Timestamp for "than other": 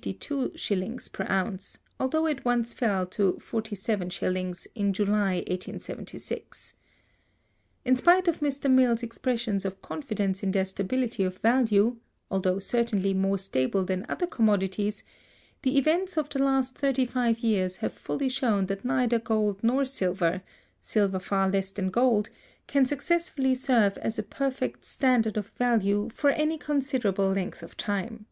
13.84-14.26